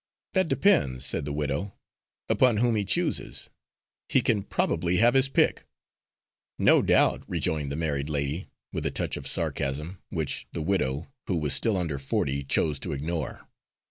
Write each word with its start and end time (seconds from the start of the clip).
"That 0.33 0.47
depends," 0.47 1.05
said 1.05 1.25
the 1.25 1.31
widow, 1.31 1.75
"upon 2.27 2.57
whom 2.57 2.73
he 2.75 2.83
chooses. 2.83 3.51
He 4.09 4.21
can 4.23 4.41
probably 4.41 4.97
have 4.97 5.13
his 5.13 5.29
pick." 5.29 5.65
"No 6.57 6.81
doubt," 6.81 7.21
rejoined 7.27 7.71
the 7.71 7.75
married 7.75 8.09
lady, 8.09 8.47
with 8.73 8.87
a 8.87 8.89
touch 8.89 9.15
of 9.15 9.27
sarcasm, 9.27 9.99
which 10.09 10.47
the 10.53 10.63
widow, 10.63 11.13
who 11.27 11.37
was 11.37 11.53
still 11.53 11.77
under 11.77 11.99
forty, 11.99 12.43
chose 12.43 12.79
to 12.79 12.93
ignore. 12.93 13.47